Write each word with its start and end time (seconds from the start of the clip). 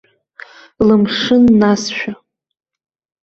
Лымшын 0.87 1.43
насшәа. 1.59 2.11